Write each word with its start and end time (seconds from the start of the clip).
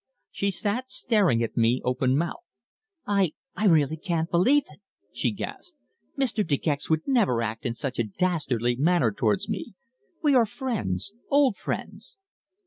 She 0.31 0.49
sat 0.49 0.89
staring 0.89 1.43
at 1.43 1.55
me 1.55 1.79
open 1.85 2.17
mouthed. 2.17 2.47
"I 3.05 3.33
I 3.55 3.67
really 3.67 3.97
can't 3.97 4.31
believe 4.31 4.63
it!" 4.71 4.79
she 5.13 5.29
gasped. 5.29 5.77
"Mr. 6.17 6.43
De 6.43 6.57
Gex 6.57 6.89
would 6.89 7.07
never 7.07 7.43
act 7.43 7.67
in 7.67 7.75
such 7.75 7.99
a 7.99 8.03
dastardly 8.03 8.75
manner 8.77 9.11
towards 9.11 9.47
me. 9.47 9.75
We 10.23 10.33
are 10.33 10.47
friends 10.47 11.13
old 11.29 11.55
friends." 11.55 12.17